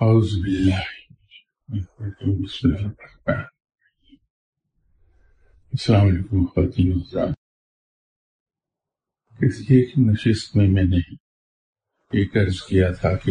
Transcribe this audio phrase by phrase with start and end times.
[0.00, 0.84] أعوذ بالله
[2.44, 2.94] بسم الرحمن
[5.72, 7.34] السلام علیکم خواتین حضرات
[9.40, 11.00] کسی ایک نشست میں میں نے
[12.10, 13.30] ایک عرض کیا تھا کہ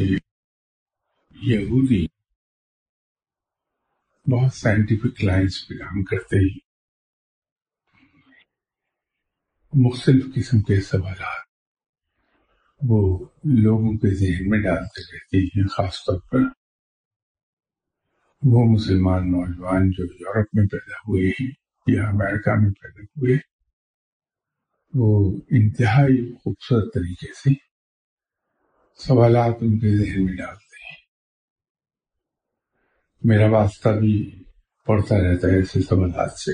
[1.35, 2.05] یہودی
[4.25, 6.59] بہت سائنٹیفک لائنز پہ کام کرتے ہیں،
[9.73, 11.52] مختلف قسم کے سوالات
[12.89, 16.39] وہ لوگوں کے ذہن میں ڈالتے رہتے ہیں، خاص طور پر
[18.41, 21.51] وہ مسلمان نوجوان جو یورپ میں پیدا ہوئے ہیں
[21.87, 23.37] یا امریکہ میں پیدا ہوئے،
[24.93, 27.49] وہ انتہائی خوبصورت طریقے سے
[28.95, 30.97] سوالات ان کے ذہن میں ڈالتے ہیں۔
[33.21, 34.43] میرا واسطہ بھی
[34.85, 36.51] پڑھتا رہتا ہے ایسے سوالات سے۔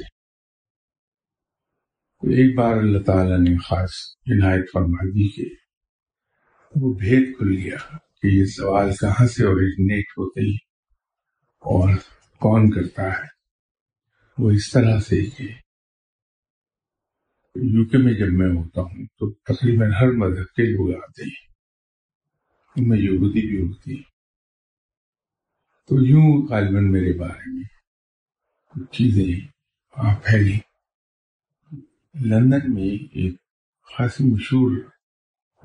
[2.20, 3.92] ایک بار اللہ تعالیٰ نے خاص
[4.32, 5.59] عنایت فرما دی کہ
[6.76, 7.78] وہ بھید کھل گیا
[8.22, 10.58] کہ یہ سوال کہاں سے اوریجنیٹ ہوتے ہیں
[11.66, 11.90] اور
[12.42, 13.28] کون کرتا ہے؟
[14.38, 15.48] وہ اس طرح سے کہ
[17.56, 21.48] یو کے میں جب میں ہوتا ہوں تو تقریباً ہر مذہب کے لوگ آتے ہیں
[22.76, 24.02] ان میں یہودی بھی ہوتی
[25.90, 27.64] تو یوں غالباً میرے بارے میں
[28.76, 29.26] کچھ چیزیں
[30.24, 30.58] پھیلی
[32.16, 33.36] لندن میں ایک
[33.90, 34.72] خاصی مشہور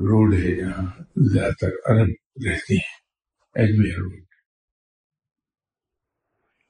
[0.01, 2.09] روڈ ہے جہاں زیادہ تر عرب
[2.47, 2.95] رہتے ہیں
[3.55, 4.25] ایجمیر روڈ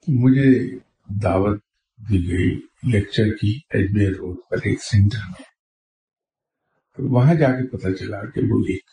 [0.07, 0.77] مجھے
[1.23, 1.61] دعوت
[2.09, 5.43] دی گئی لیکچر کی ایجمیر روڈ پر ایک سینٹر میں۔
[6.95, 8.83] تو وہاں جا کے پتہ چلا کہ وہ ایک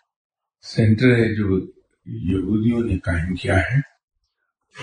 [0.62, 1.58] سینٹر ہے جو
[2.06, 3.80] یہودیوں نے قائم کیا ہے۔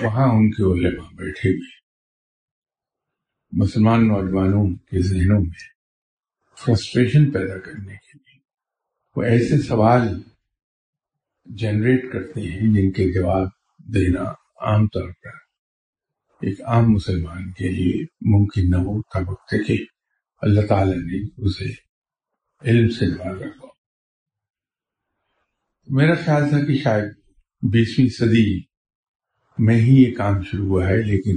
[0.01, 1.79] وہاں ان کے علماء بیٹھے ہوئے
[3.51, 5.69] مسلمان نوجوانوں کے ذہنوں میں
[6.65, 8.28] فرسٹریشن پیدا کرنے کے لیے۔
[9.19, 10.07] وہ ایسے سوال
[11.45, 14.23] جنریٹ کرتے ہیں جن کے جواب دینا
[14.61, 15.29] عام طور پر
[16.41, 19.85] ایک عام مسلمان کے لیے ممکن نہ ہو تب وقت کہ
[20.41, 21.69] اللہ تعالی نے اسے
[22.69, 23.67] علم سے نوازا ہو۔
[25.87, 27.13] میرا خیال تھا کہ شاید
[27.61, 28.59] بیسویں صدی
[29.57, 31.35] میں ہی یہ کام شروع ہوا ہے، لیکن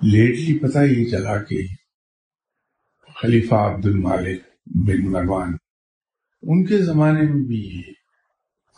[0.00, 1.66] لیٹلی پتہ یہ چلا کہ
[3.14, 5.56] خلیفہ عبد المالک بن مروان
[6.42, 7.92] ان کے زمانے میں بھی یہ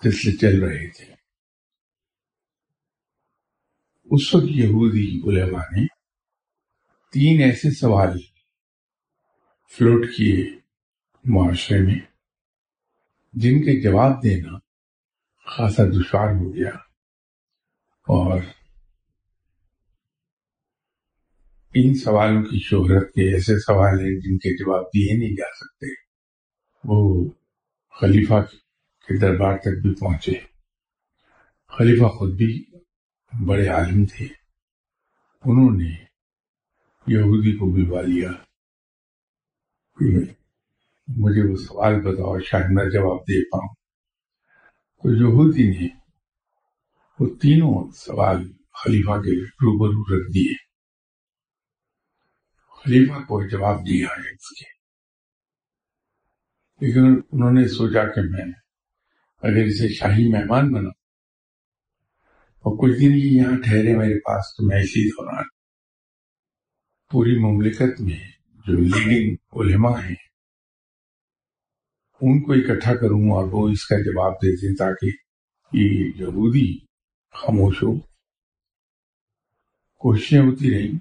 [0.02, 1.14] سلسلے چل رہے تھے۔
[4.04, 5.86] اس وقت یہودی علماء نے
[7.12, 8.18] تین ایسے سوال
[9.76, 10.58] فلوٹ کیے
[11.24, 11.98] معاشرے میں،
[13.32, 14.58] جن کے جواب دینا
[15.56, 16.76] خاصا دشوار ہو گیا۔
[18.00, 18.40] اور
[21.74, 25.86] ان سوالوں کی شہرت کے ایسے سوال ہیں جن کے جواب دیے نہیں جا سکتے۔
[26.84, 27.30] وہ
[28.00, 28.34] خلیفہ
[29.06, 30.32] کے دربار تک بھی پہنچے۔
[31.68, 32.64] خلیفہ خود بھی
[33.46, 34.24] بڑے عالم تھے۔
[35.44, 36.04] انہوں نے
[37.06, 38.30] یہودی کو بلوا لیا۔
[41.08, 43.74] مجھے وہ سوال بتاؤ، شاید میں جواب دے پاؤں۔
[45.02, 45.88] تو یہودی نے
[47.20, 50.54] وہ تینوں سوال خلیفہ کے روبرو رکھ دیے۔
[52.82, 54.79] خلیفہ کو جواب دیا ہے اس کے۔
[56.80, 58.44] لیکن انہوں نے سوچا کہ میں
[59.42, 60.88] اگر اسے شاہی مہمان بنا
[62.64, 65.44] اور کچھ دن ہی یہاں ٹھہرے میرے پاس، تو میں اسی دوران
[67.10, 68.18] پوری مملکت میں
[68.66, 70.14] جو لیڈنگ علماء ہیں،
[72.20, 75.06] ان کو اکٹھا کروں اور وہ اس کا جواب دے دیں تاکہ
[75.72, 76.68] یہ یہودی
[77.34, 77.92] خاموش ہو
[80.00, 80.92] کوششیں ہوتی رہیں،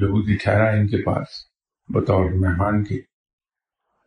[0.00, 1.28] یہودی ٹھہرا ان کے پاس
[1.88, 3.00] بطور مہمان کے۔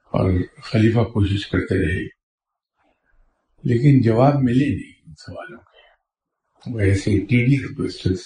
[0.10, 0.34] اور
[0.64, 2.06] خلیفہ کوشش کرتے رہے۔
[3.64, 5.80] لیکن جواب ملے نہیں ان سوالوں کے۔
[6.74, 7.84] وہ ایسے ٹی ڈی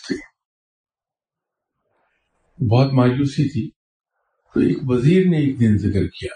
[0.08, 0.16] تھے۔
[2.72, 3.70] بہت مایوسی تھی۔
[4.54, 6.36] تو ایک وزیر نے ایک دن ذکر کیا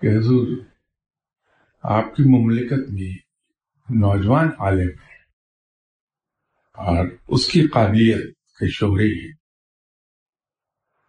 [0.00, 0.48] کہ حضور،
[1.82, 3.16] آپ کی مملکت میں
[3.90, 5.16] نوجوان عالم ہے
[6.72, 9.32] اور اس کی قابلیت کے شہرے ہیں۔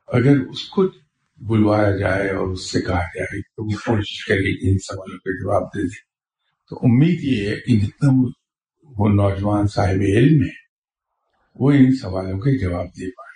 [0.08, 0.88] اگر اس کو
[1.38, 5.44] بلوایا جائے اور اس سے کہا جائے تو وہ کوشش کرے کہ ان سوالوں کے
[5.44, 6.08] جواب دے دے۔
[6.70, 8.10] تو امید یہ ہے کہ جتنا
[8.84, 10.68] وہ نوجوان صاحب علم ہے
[11.56, 13.28] وہ ان سوالوں کے جواب دے پائے۔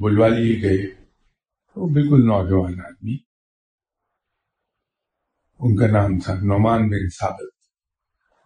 [0.00, 1.04] بلوا لیے گئے۔
[1.76, 3.16] وہ بالکل نوجوان آدمی۔
[5.58, 7.54] ان کا نام تھا نعمان بن ثابت،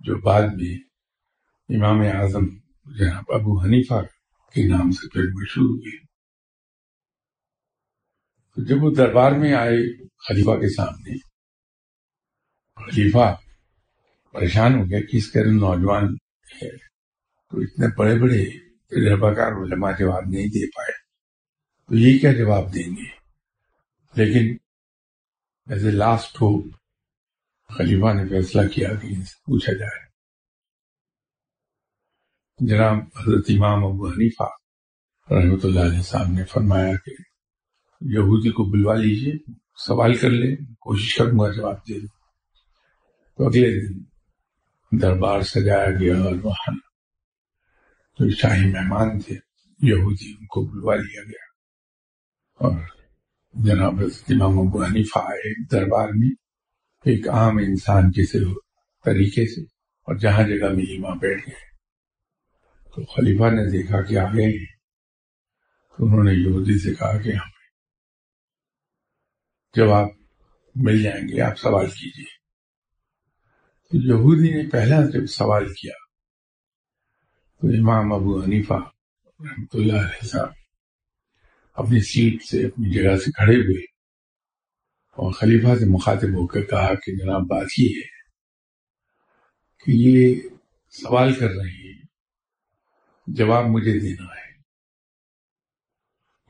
[0.00, 0.78] جو بعد میں
[1.76, 2.46] امام اعظم
[2.86, 4.02] جناب ابو حنیفہ
[4.54, 6.07] کے نام سے پھر مشہور ہوئے۔
[8.58, 11.18] تو جب وہ دربار میں آئے خلیفہ کے سامنے،
[12.74, 13.36] خلیفہ
[14.32, 16.04] پریشان ہو گیا کہ اس طرح نوجوان
[16.62, 16.76] ہے،
[17.50, 20.92] تو اتنے بڑے بڑے تجربہ کار علماء جواب نہیں دے پائے۔
[21.88, 23.10] تو یہ کیا جواب دیں گے؟
[24.14, 24.56] لیکن
[25.72, 26.70] ایز اے لاسٹ ہو
[27.68, 30.08] خلیفہ نے فیصلہ کیا کہ ان سے پوچھا جائے۔
[32.58, 34.48] جناب حضرت امام ابو حنیفہ
[35.30, 37.27] رحمۃ اللہ علیہ صاحب نے فرمایا کہ
[38.00, 39.52] یہودی کو بلوا لیجیے،
[39.86, 42.18] سوال کر لیں، کوشش کروں گا جواب دے دوں۔
[43.36, 44.00] تو اگلے دن
[45.00, 46.74] دربار سجایا گیا اور وہاں
[48.18, 49.34] جو شاہی مہمان تھے،
[49.82, 51.48] یہودی ان کو بلوا لیا گیا۔
[52.54, 52.78] اور
[53.52, 53.94] جناب
[54.28, 56.30] امام ابو حنیفہ آئے دربار میں،
[57.04, 58.26] ایک عام انسان کے
[59.04, 59.62] طریقے سے،
[59.98, 61.68] اور جہاں جگہ ملی وہاں بیٹھ گئے۔
[62.84, 64.64] تو خلیفہ نے دیکھا کہ آ گئے
[65.96, 67.57] تو انہوں نے یہودی سے کہا کہ ہمیں
[69.74, 70.08] جب آپ
[70.76, 72.36] مل جائیں گے، آپ سوال کیجیے
[73.92, 75.92] تو یہودی نے پہلا جب سوال کیا،
[77.62, 78.78] تو امام ابو حنیفہ
[79.40, 80.52] رحمۃ اللہ علیہ صاحب
[81.76, 83.82] اپنی سیٹ سے اپنی جگہ سے کھڑے ہوئے
[85.18, 88.16] اور خلیفہ سے مخاطب ہو کر کہا کہ جناب بات یہ ہے
[89.86, 90.34] کہ یہ
[90.94, 91.98] سوال کر رہے ہیں،
[93.26, 94.46] جواب مجھے دینا ہے۔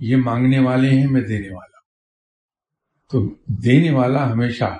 [0.00, 1.77] یہ مانگنے والے ہیں، میں دینے والا
[3.08, 3.34] تو
[3.64, 4.78] دینے والا ہمیشہ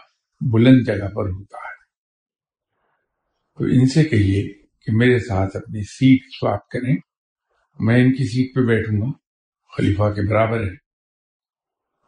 [0.53, 1.79] بلند جگہ پر ہوتا ہے۔
[3.59, 6.97] تو ان سے کہیے کہ میرے ساتھ اپنی سیٹ سواپ کریں۔
[7.81, 9.13] میں ان کی سیٹ پہ بیٹھوں گا۔
[9.77, 10.89] خلیفہ کے برابر ہے۔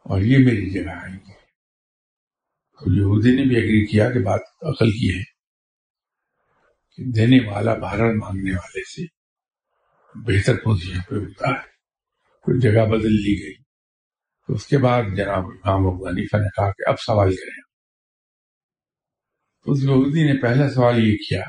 [0.05, 1.33] اور یہ میری جگہ آئیں گے
[2.79, 5.23] تو یہودی نے بھی اگری کیا کہ بات عقل کی ہے
[6.95, 9.05] کہ دینے والا بھارت مانگنے والے سے
[10.15, 11.71] بہتر پوزیشن پہ ہوتا ہے۔
[12.45, 13.70] پھر جگہ بدل لی گئی۔
[14.55, 17.71] اس کے بعد جناب امام ابو حنیفہ نے کہا کہ اب سوال کریں
[19.65, 21.41] اس یہودی نے پہلا سوال یہ کیا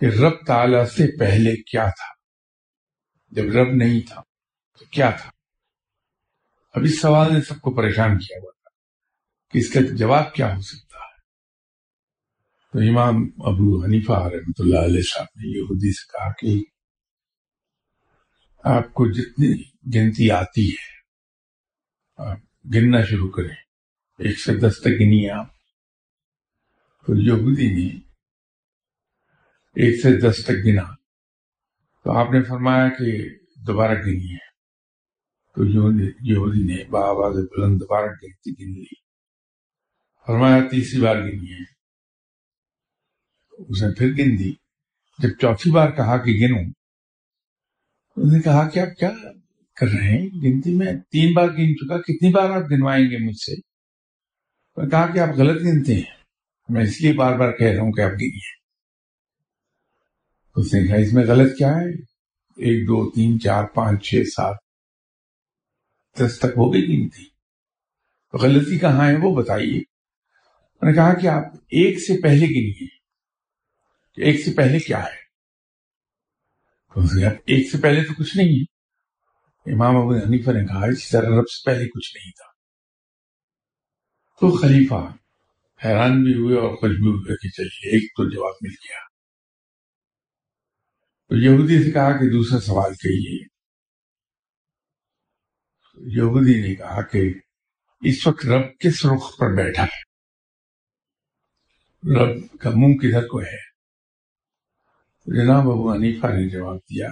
[0.00, 2.14] کہ رب تعالی سے پہلے کیا تھا؟
[3.30, 4.22] جب رب نہیں تھا
[4.78, 5.30] تو کیا تھا؟
[6.74, 8.70] اب اس سوال نے سب کو پریشان کیا ہوا تھا
[9.50, 11.20] کہ اس کا جواب کیا ہو سکتا ہے۔
[12.72, 16.62] تو امام ابو حنیفہ رحمۃ اللہ علیہ صاحب نے یہودی سے کہا کہ
[18.64, 19.62] آپ کو جتنی
[19.94, 20.93] گنتی آتی ہے
[22.18, 22.36] ہاں،
[22.74, 23.56] گننا شروع کریں۔
[24.18, 25.46] ایک سے دس تک گنی آپ۔
[27.06, 27.96] تو یہودی نے
[29.74, 30.94] ایک سے دس تک گنا۔
[32.04, 33.28] تو آپ نے فرمایا کہ
[33.66, 34.44] دوبارہ گنی ہے۔
[35.54, 35.66] تو
[36.20, 39.00] یہودی نے بآواز بلند دوبارہ گنتی گن لی
[40.26, 41.62] فرمایا تیسری بار گنی ہے۔
[43.68, 44.52] اس نے پھر گن دی۔
[45.18, 46.64] جب چوتھی بار کہا کہ گنوں
[48.16, 49.10] انہوں نے کہا کہ آپ کیا
[49.76, 53.36] کر رہے ہیں۔ گنتی میں تین بار گن چکا، کتنی بار آپ گنوائیں گے مجھ
[53.36, 53.52] سے؟
[54.76, 56.24] میں کہا کہ آپ غلط گنتے ہیں۔
[56.68, 58.64] میں اس لیے بار بار کہہ رہا ہوں کہ آپ گنیے
[60.56, 61.90] اس نے کہا، اس میں غلط کیا ہے؟
[62.56, 64.56] ایک، دو، تین، چار، پانچ، چھ، سات،
[66.20, 67.24] دس تک ہو گئی گنتی۔
[68.42, 69.80] غلطی کہاں ہے وہ بتائیے۔
[70.82, 72.86] میں نے کہا کہ آپ ایک سے پہلے گنیے
[74.24, 75.24] ایک سے پہلے کیا ہے؟
[77.46, 78.73] ایک سے پہلے تو کچھ نہیں ہے۔
[79.66, 82.52] امام ابو حنیفہ نے کہا اس طرح رب سے پہلے کچھ نہیں تھا۔
[84.40, 85.16] تو خلیفہ
[85.84, 88.98] حیران بھی ہوئے اور خوش بھی ہوئے کہ چلیے، ایک تو جواب مل گیا۔
[91.28, 93.44] تو یہودی سے کہا کہ دوسرا سوال کہیے
[95.96, 97.34] یہودی نے کہا کہ
[98.00, 100.14] اس وقت رب کس رخ پر بیٹھا ہے؟
[102.16, 103.74] رب کا منہ کدھر کو ہے؟
[105.26, 107.08] جناب ابو حنیفہ نے جواب دیا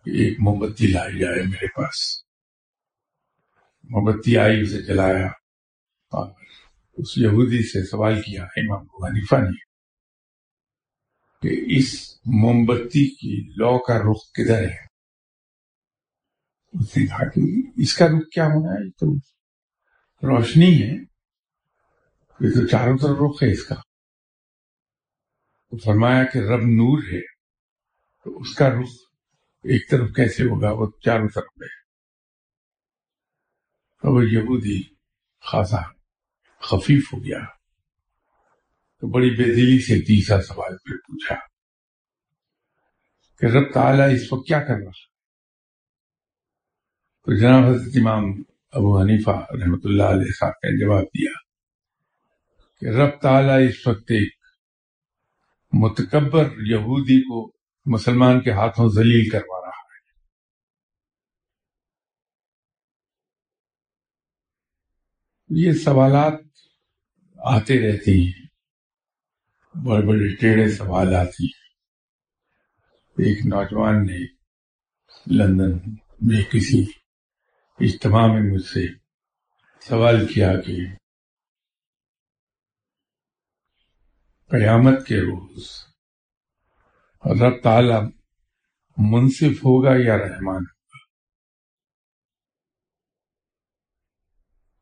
[0.00, 2.24] ایک موم بتی لائی جائے میرے پاس۔
[3.84, 5.26] موم بتی آئی، اسے جلایا۔
[6.10, 6.32] اور
[6.92, 9.70] اس یہودی سے سوال کیا، امام ابو حنیفہ نے،
[11.42, 14.90] کہ اس موم بتی کی لو کا رخ کدھر ہے؟
[16.72, 17.40] اس نے کہا کہ
[17.76, 19.14] اس کا رخ کیا ہونا ہے؟ تو
[20.26, 20.94] روشنی ہے۔
[22.40, 23.74] یہ تو چاروں طرف رخ ہے اس کا۔
[25.70, 27.20] تو فرمایا کہ رب نور ہے،
[28.24, 29.09] تو اس کا رخ
[29.62, 31.80] ایک طرف کیسے ہوگا؟ وہ چاروں طرف ہے۔
[34.02, 34.82] تو وہ یہودی
[35.40, 35.82] خاصا
[36.58, 37.38] خفیف ہو گیا۔
[38.98, 41.34] تو بڑی بے دلی سے تیسرا سوال پھر پوچھا
[43.38, 44.90] کہ رب تعالیٰ اس وقت کیا کر رہا
[47.24, 48.24] تو جناب حضرت امام
[48.72, 51.32] ابو حنیفہ رحمۃ اللہ علیہ صاحب نے جواب دیا
[52.80, 54.34] کہ رب تعالیٰ اس وقت ایک
[55.72, 59.98] متکبر یہودی کو مسلمان کے ہاتھوں ذلیل کروا رہا ہے۔
[65.50, 66.34] یہ سوالات
[67.36, 68.46] آتے رہتے ہیں۔
[69.74, 71.46] بڑے بڑے ٹیڑھے سوال آتی
[73.18, 74.18] ایک نوجوان نے
[75.38, 76.84] لندن میں کسی
[77.80, 78.86] اجتماع میں مجھ سے
[79.80, 80.76] سوال کیا کہ
[84.50, 85.89] قیامت کے روز
[87.24, 87.94] رب تعالی
[88.96, 90.98] منصف ہوگا یا رحمان ہوگا؟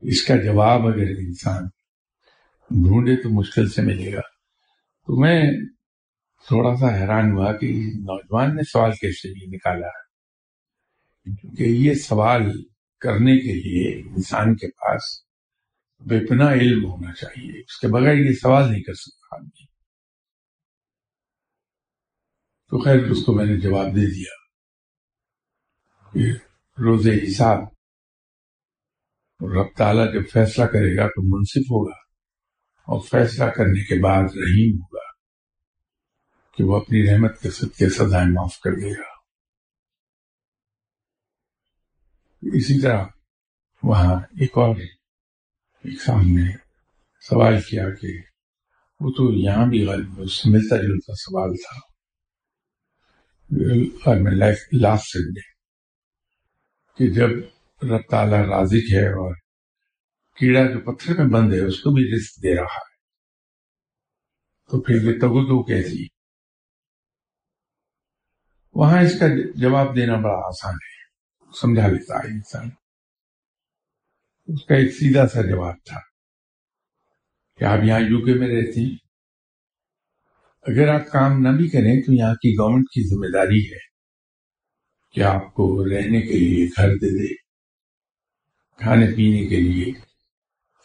[0.00, 1.64] اس کا جواب اگر انسان
[2.70, 4.20] ڈھونڈے تو مشکل سے ملے گا۔
[5.06, 5.42] تو میں
[6.46, 9.88] تھوڑا سا حیران ہوا کہ نوجوان نے سوال کیسے بھی نکالا؟
[11.40, 12.42] کیونکہ یہ سوال
[13.00, 15.02] کرنے کے لیے انسان کے پاس
[15.98, 19.67] بے پناہ علم ہونا چاہیے۔ اس کے بغیر یہ سوال نہیں کر سکتا آدمی۔
[22.70, 24.38] تو خیر اس کو میں نے جواب دے دیا۔
[26.12, 26.38] کہ
[26.80, 27.58] روز حساب۔
[29.56, 31.96] رب تعالیٰ جب فیصلہ کرے گا تو منصف ہوگا۔
[32.78, 35.10] اور فیصلہ کرنے کے بعد رحیم ہوگا
[36.56, 39.18] کہ وہ اپنی رحمت کے سب کے سزائیں معاف کر دے گا۔
[42.42, 43.04] اسی طرح
[43.82, 46.56] وہاں ایک اور ایک سامنے
[47.20, 48.08] سوال کیا کہ
[49.00, 51.87] وہ تو یہاں بھی غالب ملتا جلتا سوال تھا۔
[54.72, 55.40] لاسٹ سنڈے،
[56.98, 57.28] کہ جب
[57.82, 59.34] رب تعالیٰ راضی ہے اور
[60.36, 62.88] کیڑا جو پتھر میں بند ہے، اس کو بھی رسک دے رہا ہے۔
[64.70, 66.06] تو پھر یہ تگو کیسی؟
[68.74, 70.98] وہاں اس کا جواب دینا بڑا آسان ہے۔
[71.60, 72.68] سمجھا لیتا ہے انسان۔
[74.46, 76.00] اس کا ایک سیدھا سا جواب تھا
[77.58, 79.07] کہ آپ یہاں یو کے میں رہتی۔
[80.68, 83.78] اگر آپ کام نہ بھی کریں تو یہاں کی گورنمنٹ کی ذمہ داری ہے
[85.14, 87.34] کہ آپ کو رہنے کے لیے گھر دے دے،
[88.80, 89.92] کھانے پینے کے لیے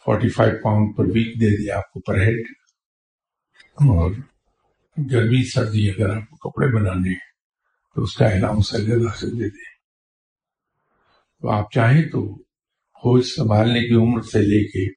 [0.06, 2.46] forty five pound per week دے دے آپ کو پر ہیڈ
[3.88, 4.10] اور
[4.96, 7.32] گرمی سردی اگر آپ کو کپڑے بنانے ہیں
[7.96, 9.72] تو اس کا الاؤنس اللہ سے دے دے
[11.42, 12.24] تو آپ چاہیں تو
[13.02, 14.90] ہوش سنبھالنے کی عمر سے لے کے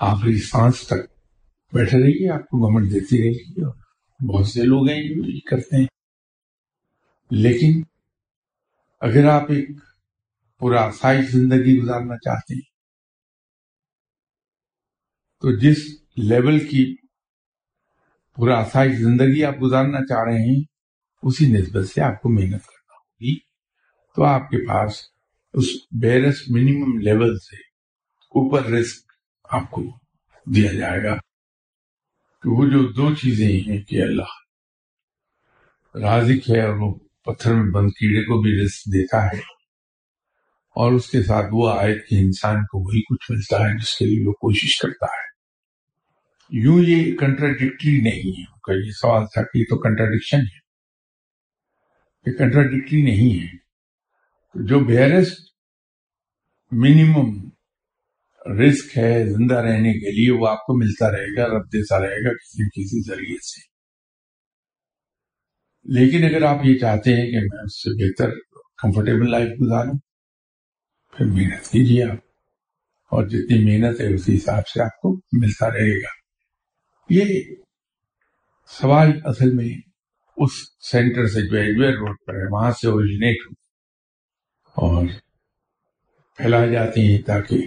[0.00, 1.08] آخری سانس تک
[1.72, 3.74] بیٹھے رہیے، آپ کو گورنمنٹ دیتی رہے گی اور
[4.28, 5.86] بہت سے لوگ ہیں جو یہ کرتے ہیں۔
[7.30, 7.82] لیکن
[9.00, 9.68] اگر آپ ایک
[10.58, 12.70] پورا آسائش زندگی گزارنا چاہتے ہیں،
[15.40, 15.78] تو جس
[16.16, 16.96] لیول کی
[18.36, 20.64] پورا آسائش زندگی آپ گزارنا چاہ رہے ہیں،
[21.22, 23.38] اسی نسبت سے آپ کو محنت کرنا ہوگی۔
[24.16, 25.00] تو آپ کے پاس
[25.52, 27.56] اس بیرس منیمم لیول سے
[28.28, 29.12] اوپر رسک
[29.44, 29.82] آپ کو
[30.46, 31.29] دیا جائے گا۔
[32.42, 34.30] کہ وہ جو دو چیزیں ہیں کہ اللہ
[35.94, 36.94] رازق ہے اور وہ
[37.24, 39.38] پتھر میں بند کیڑے کو بھی رسک دیتا ہے
[40.76, 44.04] اور اس کے ساتھ وہ آئے کہ انسان کو وہی کچھ ملتا ہے جس کے
[44.04, 45.30] لیے وہ کوشش کرتا ہے۔
[46.50, 50.60] یوں یہ کنٹراڈکٹری نہیں ہے۔ یہ سوال تھا کہ یہ تو کنٹراڈکشن ہے۔
[52.26, 53.56] یہ کنٹراڈکٹری نہیں ہے۔
[54.54, 55.40] جو بیرسٹ
[56.70, 57.50] منیمم
[58.46, 62.24] رسک ہے، زندہ رہنے کے لیے وہ آپ کو ملتا رہے گا، رب دیتا رہے
[62.24, 63.70] گا کسی کسی ذریعے سے۔
[65.84, 68.30] لیکن اگر آپ یہ چاہتے ہیں کہ میں اس سے بہتر
[68.82, 69.98] کمفرٹیبل لائف گزاروں،
[71.16, 72.16] پھر محنت کیجیے آپ۔
[73.10, 76.08] اور جتنی محنت ہے، اسی حساب سے آپ کو ملتا رہے گا۔
[77.10, 77.54] یہ
[78.80, 79.68] سوال اصل میں
[80.36, 80.50] اس
[80.90, 83.52] سینٹر سے جو ایجویر روڈ پر ہے۔ وہاں سے اوریجنیٹ ہو
[84.86, 85.06] اور
[86.36, 87.58] پھیلائے جاتے ہیں تاکہ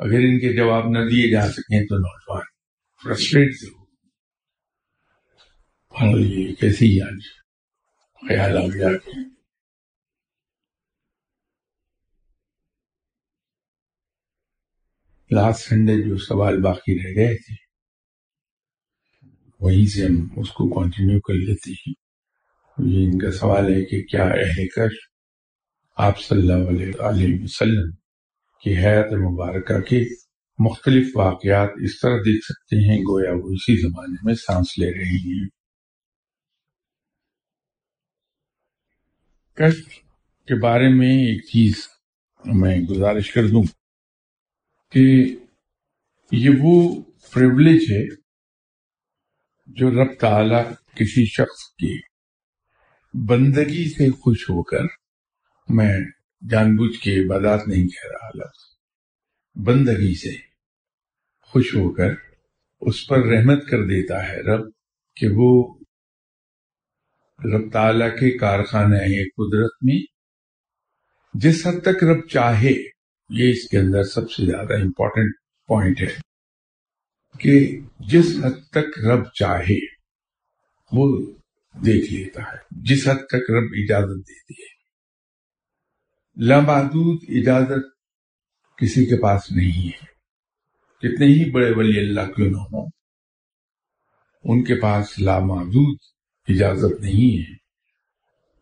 [0.00, 2.44] اگر ان کے جواب نہ دیے جا سکیں تو نوجوان
[3.04, 3.80] فرسٹریٹ سے ہو
[6.18, 7.18] یہ کیسی آج
[8.22, 9.12] خیال آ گیا کہ
[15.30, 17.54] لاسٹ سنڈے جو سوال باقی رہ گئے تھے،
[19.60, 21.94] وہیں سے ہم اس کو کنٹینیو کر لیتے ہیں۔
[22.78, 24.92] یہ ان کا سوال ہے کہ کیا اہل کش
[25.98, 27.99] آپ صلی اللہ علیہ وسلم
[28.60, 30.04] کی حیات مبارکہ کے
[30.58, 35.40] مختلف واقعات اس طرح دیکھ سکتے ہیں، گویا وہ اسی زمانے میں سانس لے رہی
[35.40, 35.48] ہیں۔
[39.54, 39.88] کشف
[40.46, 41.88] کے بارے میں ایک چیز
[42.44, 43.62] میں گزارش کر دوں
[44.92, 45.36] کہ
[46.32, 47.02] یہ وہ
[47.32, 48.14] پریولیج ہے
[49.66, 50.62] جو رب تعالی
[50.94, 51.98] کسی شخص کی
[53.28, 54.84] بندگی سے خوش ہو کر
[55.68, 55.98] میں
[56.48, 58.76] جان بوجھ کے عبادات نہیں کہہ رہا لفظ
[59.54, 60.36] بندگی سے
[61.40, 62.10] خوش ہو کر
[62.80, 64.70] اس پر رحمت کر دیتا ہے رب
[65.16, 65.74] کہ وہ
[67.44, 70.02] رب تعالی کے کارخانہ ہیں قدرت میں۔
[71.34, 72.74] جس حد تک رب چاہے،
[73.30, 75.34] یہ اس کے اندر سب سے زیادہ امپورٹنٹ
[75.66, 76.16] پوائنٹ ہے
[77.38, 79.78] کہ جس حد تک رب چاہے
[80.92, 81.32] وہ
[81.84, 84.79] دیکھ لیتا ہے، جس حد تک رب اجازت دیتی ہے۔
[86.42, 87.84] لامحدود اجازت
[88.78, 90.06] کسی کے پاس نہیں ہے۔
[90.98, 92.90] کتنے ہی بڑے ولی اللہ کیوں نہ ہوں،
[94.44, 95.98] ان کے پاس لامحدود
[96.48, 97.54] اجازت نہیں ہے۔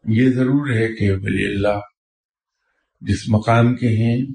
[0.04, 1.80] یہ ضرور ہے کہ ولی اللہ
[3.00, 4.26] جس مقام کے ہیں،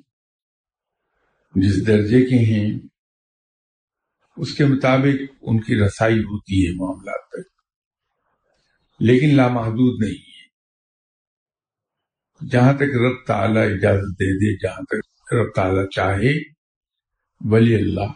[1.56, 2.80] جس درجے کے ہیں،
[4.38, 7.52] اس کے مطابق ان کی رسائی ہوتی ہے معاملات تک۔
[9.00, 10.33] لیکن لامحدود نہیں۔ ہے
[12.52, 16.54] جہاں تک رب تعالی اجازت دے دے جہاں تک رب تعالی چاہے،
[17.42, 18.12] ولی اللہ۔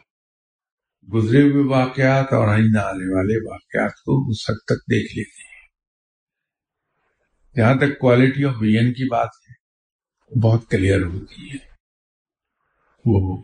[1.13, 5.67] گزرے ہوئے واقعات اور آئندہ آنے والے واقعات کو اس حد تک دیکھ لیتے ہیں۔
[7.55, 9.53] جہاں تک کوالٹی آف ویژن کی بات ہے،
[10.39, 11.57] بہت کلیئر ہوتی ہے۔
[13.05, 13.43] وہ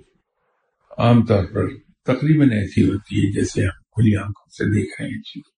[0.97, 1.67] عام طور پر
[2.03, 5.52] تقریباً ایسی ہوتی ہے جیسے ہم کھلی آنکھوں سے دیکھ رہے ہیں۔ چیز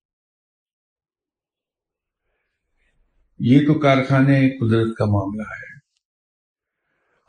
[3.38, 5.78] یہ تو کارخانے قدرت کا معاملہ ہے۔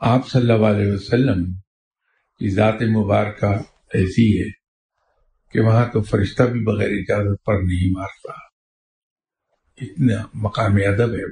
[0.00, 1.52] آپ صلی اللہ علیہ وسلم
[2.38, 3.54] کی ذات مبارکہ
[3.94, 4.50] ایسی ہے
[5.52, 8.32] کہ وہاں تو فرشتہ بھی بغیر اجازت پر نہیں مارتا۔
[9.80, 11.30] اتنا مقام ادب ہے۔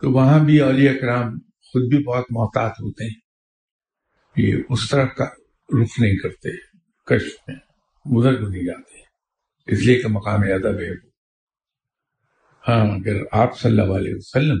[0.00, 3.20] تو وہاں بھی اولیاء اکرام خود بھی بہت محتاط ہوتے ہیں۔
[4.36, 5.24] یہ اس طرح کا
[5.82, 6.56] رخ نہیں کرتے،
[7.06, 7.56] کشف میں
[8.04, 9.00] مدر کو نہیں جاتے۔
[9.66, 11.15] اس لیے کہ مقام ادب ہے۔ وہ
[12.68, 14.60] ہاں اگر آپ صلی اللہ علیہ وسلم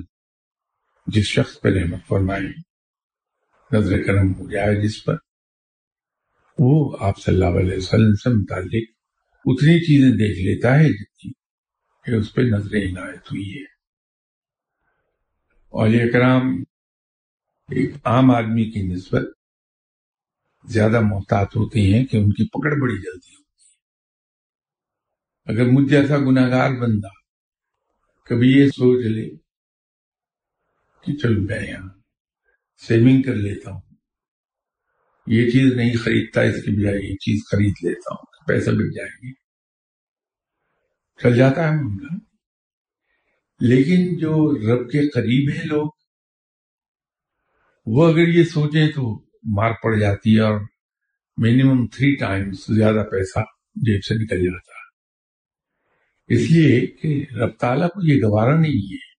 [1.06, 2.42] جس شخص پہ رحمت فرمائے
[3.72, 5.16] نظر کرم ہو جائے جس پر،
[6.58, 8.90] وہ آپ صلی اللہ علیہ وسلم سے متعلق
[9.44, 11.32] اتنی چیزیں دیکھ لیتا ہے جتنی
[12.04, 13.64] کہ اس پہ نظر عنایت ہوئی ہے۔
[15.68, 16.62] اولیاء کرام
[17.70, 19.22] ایک عام آدمی کی نسبت
[20.64, 23.74] زیادہ محتاط ہوتے ہیں کہ ان کی پکڑ بڑی جلدی ہوتی ہے۔
[25.52, 27.25] اگر مجھ جیسا گناگار بندہ
[28.26, 29.28] کبھی یہ سوچ لے
[31.02, 31.88] کہ چلو میں یہاں
[32.88, 33.80] سیونگ کر لیتا ہوں۔
[35.26, 39.28] یہ چیز نہیں خریدتا، اس کی بجائے یہ چیز خرید لیتا ہوں پیسے بک جائیں
[39.28, 39.32] گے۔
[41.22, 42.18] چل جاتا ہے معاملہ۔
[43.60, 45.90] لیکن جو رب کے قریب ہیں لوگ،
[47.86, 49.24] وہ اگر یہ سوچیں تو
[49.56, 50.60] مار پڑ جاتی ہے اور
[51.36, 53.38] منیمم تھری ٹائمز زیادہ پیسہ
[53.74, 54.75] جیب سے نکل جاتا ہے۔
[56.28, 59.16] اس لیے کہ رب تعالیٰ کو یہ گوارا نہیں ہے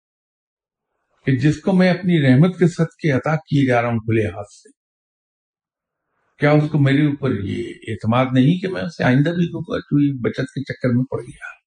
[1.25, 4.27] کہ جس کو میں اپنی رحمت کے ساتھ کے عطا کیے جا رہا ہوں کھلے
[4.27, 4.69] ہاتھ سے۔
[6.39, 10.63] کیا اس کو میرے اوپر یہ اعتماد نہیں کہ میں اسے آئندہ بھی بچت کے
[10.63, 11.57] چکر میں پڑ گیا؟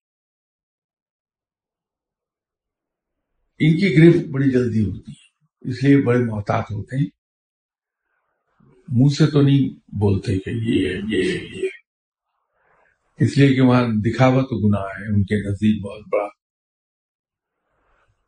[3.58, 7.06] ان کی گرفت بڑی جلدی ہوتی ہے، اس لیے بڑے محتاط ہوتے ہیں۔
[8.88, 11.79] منہ سے تو نہیں بولتے کہ یہ ہے یہ ہے یہ۔
[13.20, 16.28] اس لیے کہ وہاں دکھاوا تو گناہ ہے، ان کے نزدیک بہت بڑا۔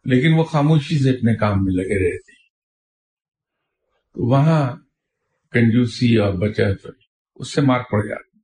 [0.05, 2.33] لیکن وہ خاموشی سے اپنے کام میں لگے رہتے
[4.15, 4.77] تو وہاں
[5.51, 6.87] کنجوسی اور بچت
[7.37, 8.39] اس سے مار پڑ جاتی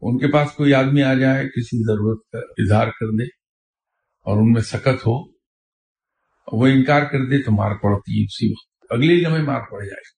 [0.00, 3.24] ان کے پاس کوئی آدمی آ جائے، کسی ضرورت کا اظہار کر دے
[4.20, 5.32] اور ان میں سکت ہو،
[6.52, 10.15] وہ انکار کر دے تو مار پڑتی، اسی وقت اگلے لمحے مار پڑ جائے۔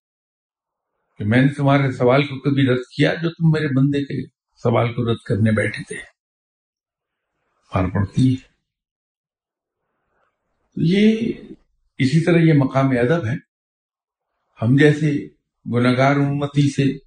[1.18, 4.26] کہ میں نے تمہارے سوال کو کبھی رد کیا جو تم میرے بندے کے
[4.56, 5.96] سوال کو رد کرنے بیٹھے تھے؟
[7.74, 8.48] مار پڑتی ہے۔
[10.76, 11.32] یہ
[11.98, 13.34] اسی طرح یہ مقام ادب ہے۔
[14.62, 15.26] ہم جیسے
[15.74, 16.98] گناگار امتی سے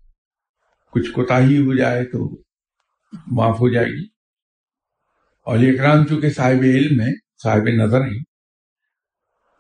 [0.92, 2.42] کچھ کوتا ہو جائے تو
[3.28, 4.06] معاف ہو جائے گی۔
[5.46, 7.12] اور اکرام چونکہ صاحب علم ہے
[7.44, 8.24] صاحب نظر ہیں،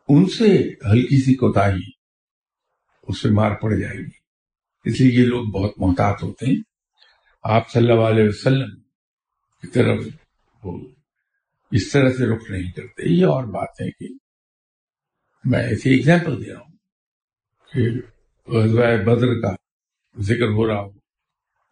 [0.08, 0.46] ان سے
[0.92, 1.68] ہلکی سی کوتا
[3.04, 4.21] اس سے مار پڑ جائے گی۔
[4.86, 6.62] اس لیے یہ لوگ بہت محتاط ہوتے ہیں۔
[7.44, 8.76] آپ صلی اللہ علیہ وسلم
[9.62, 10.04] کی طرف
[10.64, 10.88] وہ
[11.72, 14.14] اس طرح سے رخ نہیں کرتے۔ یہ اور بات ہے کہ
[15.44, 16.78] میں ایسی اگزامپل دے رہا ہوں
[17.74, 17.82] کہ
[18.52, 19.56] غزوہ بدر کا
[20.20, 20.92] ذکر ہو رہا ہو،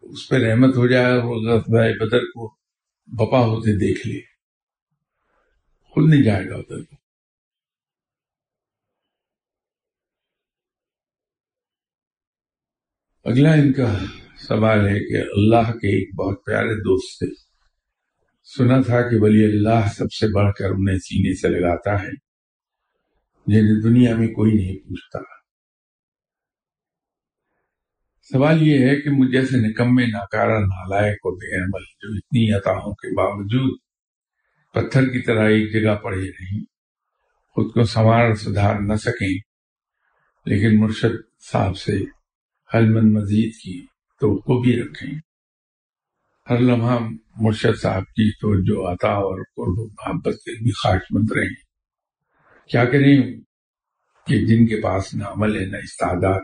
[0.01, 2.55] اس پہ رحمت ہو جائے اور وہ غزوہ بدر کو
[3.07, 4.19] بپا ہوتے دیکھ لے۔
[5.89, 6.98] خود نہیں جائے گا ادھر۔ کو
[13.25, 13.87] اگلا ان کا
[14.37, 17.25] سوال ہے کہ اللہ کے ایک بہت پیارے دوست سے
[18.49, 22.11] سنا تھا کہ ولی اللہ سب سے بڑھ کر انہیں سینے سے لگاتا ہے،
[23.47, 25.19] جنہیں دنیا میں کوئی نہیں پوچھتا۔
[28.31, 32.93] سوال یہ ہے کہ مجھ جیسے نکمے ناکارا نالائق و بے عمل جو اتنی عطاؤں
[32.93, 33.77] کے باوجود
[34.75, 36.61] پتھر کی طرح ایک جگہ پڑے رہیں،
[37.55, 39.37] خود کو سنوار سدھار نہ سکیں،
[40.45, 41.15] لیکن مرشد
[41.51, 41.97] صاحب سے
[42.73, 43.85] حلمن مزید کی
[44.19, 45.19] تو بھی رکھیں۔
[46.49, 46.99] ہر لمحہ
[47.35, 51.55] مرشد صاحب کی توجہ، عطا اور قرب و محبت سے بھی خواہش مند رہیں۔
[52.69, 53.39] کیا کریں
[54.27, 56.41] کہ جن کے پاس نہ عمل ہے، نہ استعداد،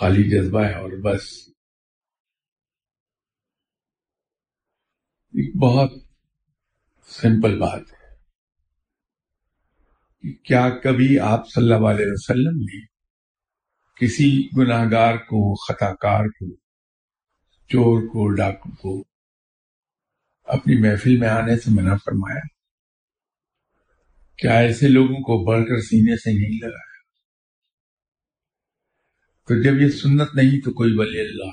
[0.00, 1.22] خالی جذبہ ہے اور بس۔
[5.34, 5.90] ایک بہت
[7.06, 8.16] سمپل بات ہے
[10.22, 12.89] کہ کیا کبھی آپ صلی اللہ علیہ وسلم نے
[14.00, 16.56] کسی گناہ گار کو خطا کار کو،
[17.68, 19.04] چور کو، ڈاکو کو
[20.44, 22.40] اپنی محفل میں آنے سے منع فرمایا۔
[24.38, 26.90] کیا ایسے لوگوں کو بڑھ کر سینے سے نہیں لگایا؟
[29.48, 31.50] تو جب یہ سنت نہیں تو کوئی ولی اللہ۔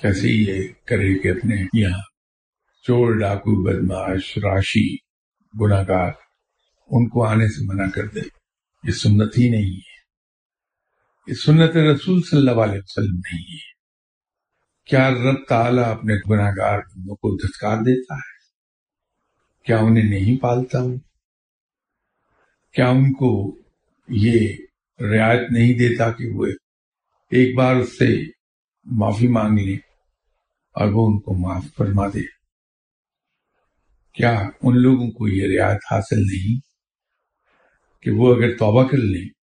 [0.00, 2.02] کیسے یہ کرے کہ اپنے یہاں
[2.82, 4.96] چور، ڈاکو بدماش راشی
[5.60, 6.12] گناگار
[6.86, 8.20] ان کو آنے سے منع کر دے؟
[8.84, 9.87] یہ سنت ہی نہیں ہے۔
[11.28, 13.72] یہ سنت رسول صلی اللہ علیہ وسلم نہیں ہے۔
[14.84, 18.36] کیا رب تعالیٰ اپنے گناہ گار بندوں کو دھتکار دیتا ہے؟
[19.64, 20.96] کیا انہیں نہیں پالتا ہوں
[22.72, 23.58] کیا ان کو
[24.08, 24.56] یہ
[25.00, 26.46] رعایت نہیں دیتا کہ وہ
[27.30, 28.22] ایک بار اس سے
[28.84, 29.78] معافی مانگ لیں
[30.72, 32.22] اور وہ ان کو معاف فرما دے؟
[34.12, 36.60] کیا ان لوگوں کو یہ رعایت حاصل نہیں
[38.02, 39.37] کہ وہ اگر توبہ کر لیں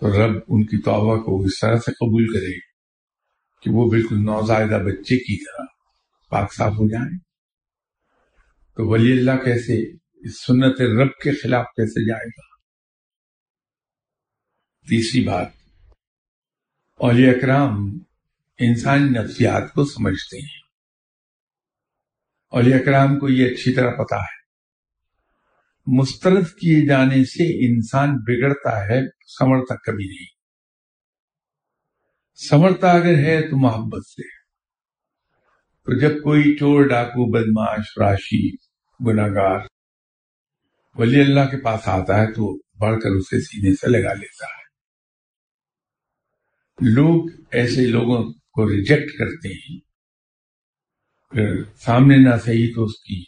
[0.00, 2.58] تو رب ان کی توبہ کو اس طرح سے قبول کرے
[3.62, 5.64] کہ وہ بالکل نوزائیدہ بچے کی طرح
[6.30, 7.18] پاک صاف ہو جائیں۔
[8.76, 9.82] تو ولی اللہ کیسے
[10.14, 12.56] اس سنت رب کے خلاف کیسے جائے گا؟
[14.88, 15.46] تیسری بات،
[16.94, 17.98] اولیاء اکرام
[18.58, 20.60] انسانی نفسیات کو سمجھتے ہیں۔
[22.50, 24.38] اولیاء اکرام کو یہ اچھی طرح پتا ہے۔
[25.86, 30.26] مسترد کیے جانے سے انسان بگڑتا ہے سمرتا کبھی نہیں۔
[32.48, 34.28] سمرتا اگر ہے تو محبت سے۔
[35.84, 38.54] تو جب کوئی چور، ڈاکو بدماش راشی،
[39.06, 39.60] گناگار
[40.94, 44.68] ولی اللہ کے پاس آتا ہے تو بڑھ کر اسے سینے سے لگا لیتا ہے۔
[46.94, 49.80] لوگ ایسے لوگوں کو ریجیکٹ کرتے ہیں۔
[51.30, 53.24] پھر سامنے نہ صحیح تو اس کی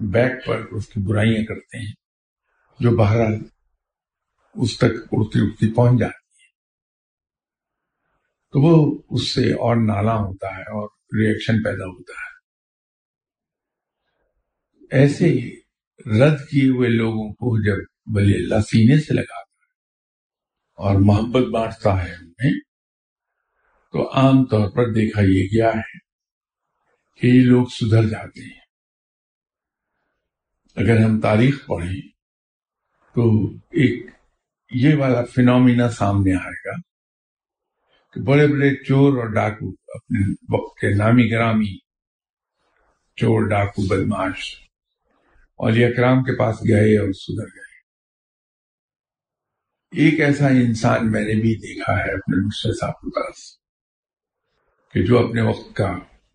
[0.00, 1.92] بیک پر اس کی برائیاں کرتے ہیں
[2.80, 3.55] جو بہرحال
[4.56, 6.46] اس تک اڑتی اڑتی پہنچ جاتی ہے۔
[8.50, 10.88] تو وہ اس سے اور نالا ہوتا ہے اور
[11.18, 12.36] ریئیکشن پیدا ہوتا ہے۔
[14.90, 15.26] ایسے
[16.18, 19.66] رد کیے ہوئے لوگوں کو جب بلی اللہ سینے سے لگاتا ہے
[20.74, 22.60] اور محبت بانٹتا ہے انہیں
[23.92, 25.98] تو عام طور پر دیکھا یہ گیا ہے
[27.20, 28.60] کہ یہ لوگ سدھر جاتے ہیں۔
[30.76, 32.00] اگر ہم تاریخ پڑھیں
[33.14, 34.15] تو ایک
[34.70, 36.80] یہ والا فنومینا سامنے آئے گا
[38.12, 41.78] کہ بڑے بڑے چور اور ڈاکو اپنے وقت کے نامی گرامی
[43.16, 44.56] چور ڈاکو بدماش
[45.56, 47.66] اور یہ اکرام کے پاس گئے اور سدھر گئے۔
[50.04, 53.58] ایک ایسا انسان میں نے بھی دیکھا ہے اپنے مشرے صاحب کے پاس
[54.92, 55.88] کہ جو اپنے وقت کا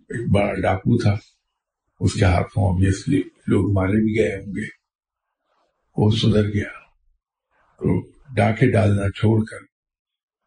[0.10, 1.16] ایک بڑا ڈاکو تھا،
[2.00, 4.68] اس کے ہاتھوں آبیسلی لوگ مارے بھی گئے ہوں گے،
[5.98, 6.82] وہ سدھر گیا۔
[7.78, 9.66] تو ڈاکے ڈالنا چھوڑ کر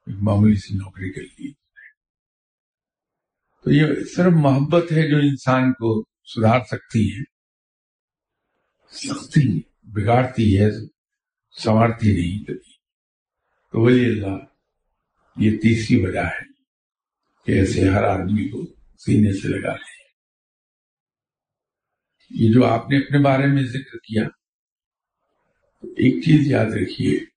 [0.07, 1.53] ایک معمولی سی نوکری کر لی
[3.64, 7.23] تو یہ صرف محبت ہے جو انسان کو سدھار سکتی ہے،
[8.90, 10.70] سختی بگاڑتی ہے،
[11.62, 12.73] سنوارتی نہیں۔ کبھی
[13.73, 14.37] تو ولی اللہ،
[15.37, 16.53] یہ تیسری وجہ ہے
[17.47, 18.66] کہ ایسے ہر آدمی کو
[18.99, 19.94] سینے سے لگا لیں
[22.31, 24.23] یہ جو آپ نے اپنے بارے میں ذکر کیا
[25.83, 27.34] ایک چیز یاد رکھیے۔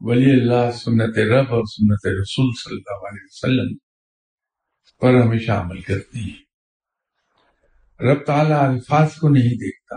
[0.00, 3.78] ولی اللہ سنت رب اور سنت رسول صلی اللہ علیہ وسلم
[5.00, 6.42] پر ہمیشہ عمل کرتے ہیں۔
[8.00, 9.96] رب تعالیٰ الفاظ کو نہیں دیکھتا۔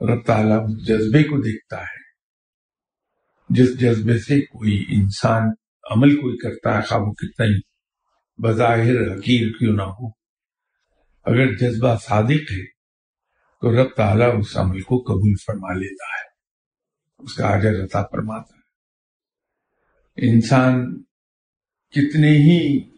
[0.00, 2.04] رب تعالیٰ اس جذبے کو دیکھتا ہے۔
[3.48, 5.42] جس جذبے سے کوئی انسان
[5.90, 7.60] عمل کوئی کرتا ہے خواب کتنا ہی
[8.42, 10.08] بظاہر حقیر کیوں نہ ہو۔
[11.24, 12.64] اگر جذبہ صادق ہے،
[13.60, 16.23] تو رب تعالیٰ اس عمل کو قبول فرما لیتا ہے۔
[17.18, 18.64] اس کا آجر عطا فرماتا ہے۔
[20.32, 21.02] انسان
[21.90, 22.90] کتنے ہی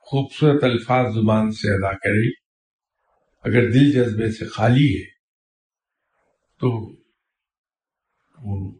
[0.00, 2.28] خوبصورت الفاظ زبان سے ادا کرے،
[3.42, 5.10] اگر دل جذبے سے خالی ہے،
[6.60, 6.92] تو
[8.38, 8.78] وہ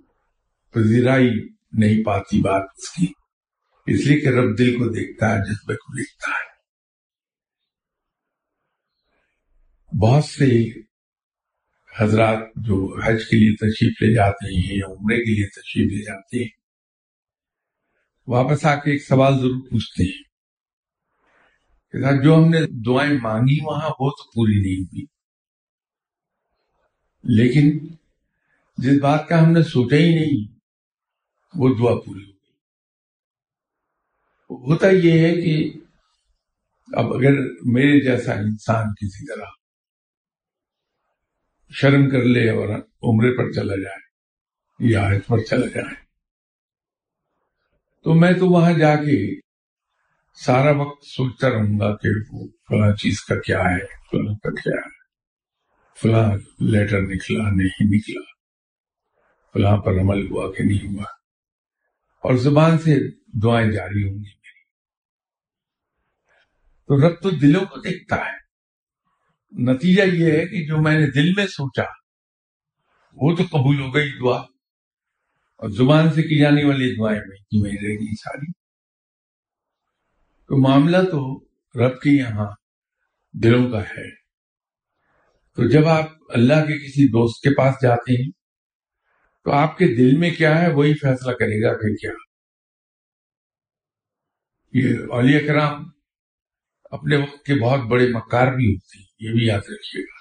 [0.71, 1.31] پذیرائی
[1.73, 3.07] نہیں پاتی بات اس کی۔
[3.87, 6.49] اس لیے کہ رب دل کو دیکھتا ہے، جذبے کو دیکھتا ہے۔
[10.03, 10.81] بہت سے
[12.01, 16.05] حضرات جو حج کے لیے تشریف لے جاتے ہیں یا عمرے کے لیے تشریف لے
[16.05, 16.49] جاتے ہیں،
[18.27, 20.23] واپس آ کے ایک سوال ضرور پوچھتے ہیں
[21.93, 25.05] کہ جو ہم نے دعائیں مانگی وہاں، وہ تو پوری نہیں ہوئی۔
[27.25, 27.95] لیکن
[28.79, 30.59] جس بات کا ہم نے سوچا ہی نہیں،
[31.55, 32.39] وہ دعا پوری ہو گئی۔
[34.51, 35.73] ہوتا یہ ہے کہ
[36.93, 37.33] اب اگر
[37.65, 39.58] میرے جیسا انسان کسی طرح
[41.71, 42.69] شرم کر لے اور
[43.03, 44.09] عمرے پر چلا جائے
[44.79, 45.95] یا آیت پر چلا جائے۔
[48.05, 49.41] تو میں تو وہاں جا کے
[50.45, 54.81] سارا وقت سوچتا رہوں گا کہ وہ فلاں چیز کا کیا ہے، فلاں کا کیا
[54.87, 54.99] ہے۔
[56.03, 58.23] فلاں لیٹر نکلا، نہیں نکلا۔
[59.53, 61.05] فلاں پر عمل ہوا کہ نہیں ہوا۔
[62.23, 63.11] اور زبان سے
[63.43, 64.65] دعائیں جاری ہوں گی میری۔
[66.87, 68.38] تو رب تو دلوں کو دیکھتا ہے۔
[69.51, 71.83] نتیجہ یہ ہے کہ جو میں نے دل میں سوچا،
[73.13, 74.39] وہ تو قبول ہو گئی دعا۔
[75.57, 77.21] اور زبان سے کی جانے والی دعائیں
[77.63, 78.53] میں رہ گئی ساری۔
[80.49, 81.45] تو معاملہ تو
[81.79, 82.47] رب کے یہاں
[83.33, 84.11] دلوں کا ہے۔
[85.55, 88.31] تو جب آپ اللہ کے کسی دوست کے پاس جاتے ہیں،
[89.45, 92.13] تو آپ کے دل میں کیا ہے؟ وہی فیصلہ کرے گا کہ کیا۔
[94.73, 95.85] یہ اولیاء کرام
[96.85, 100.19] اپنے وقت کے بہت بڑے مکار بھی ہوتے ہیں۔ یہ بھی یاد رکھیے گا۔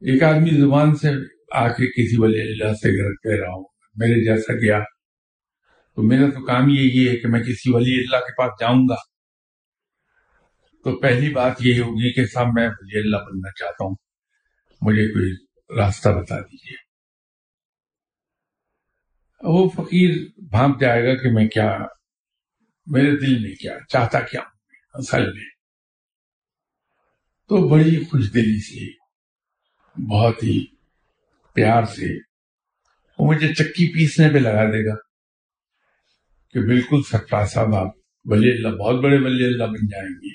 [0.00, 1.08] ایک آدمی زبان سے
[1.52, 4.80] آ کے کسی ولی اللہ سے گھر کہہ رہا ہوں۔ میرے جیسا گیا
[5.94, 8.94] تو میرا تو کام یہی ہے کہ میں کسی ولی اللہ کے پاس جاؤں گا۔
[10.84, 13.94] تو پہلی بات یہ ہوگی کہ صاحب، میں ولی اللہ بننا چاہتا ہوں۔
[14.80, 15.32] مجھے کوئی
[15.80, 16.76] راستہ بتا دیجیے
[19.42, 20.10] وہ فقیر
[20.50, 21.78] بھانپ جائے گا کہ میں کیا،
[22.86, 24.51] میرے دل میں کیا، چاہتا کیا
[24.92, 25.44] اصل میں۔
[27.48, 29.02] تو بڑی خوش دلی سے،
[30.08, 30.66] بہت ہی
[31.54, 32.06] پیار سے
[33.18, 34.94] وہ مجھے چکی پیسنے پہ لگا دے گا
[36.50, 37.86] کہ بالکل سکتا صاحب، آپ
[38.24, 40.32] ولی اللہ، بہت بڑے ولی اللہ بن جائیں گے۔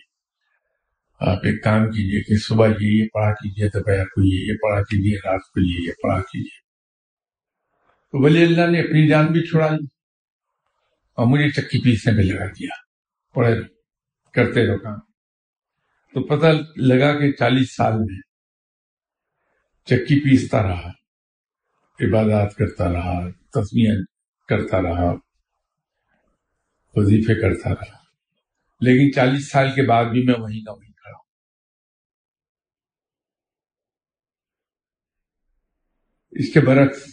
[1.19, 4.81] آپ ایک کام کیجیے کہ صبح یہ یہ پڑھا کیجیے، دوپہر کو یہ یہ پڑھا
[4.81, 6.59] کیجیے، رات کو یہ یہ پڑھا کیجیے۔
[8.11, 9.85] تو ولی اللہ نے اپنی جان بھی چھڑا لی
[11.13, 12.75] اور مجھے چکی پیسنے پہ لگا دیا۔
[13.33, 13.76] پڑھے
[14.33, 14.99] کرتے رہو کام
[16.13, 18.21] تو پتہ لگا کہ چالیس سال میں
[19.85, 20.89] چکی پیستا رہا،
[21.99, 24.03] عبادات کرتا رہا تصویر
[24.47, 25.13] کرتا رہا،
[26.95, 27.97] وظیفے کرتا رہا۔
[28.81, 31.23] لیکن چالیس سال کے بعد بھی میں وہیں کا وہیں کھڑا ہوں۔
[36.31, 37.05] اس کے برعکس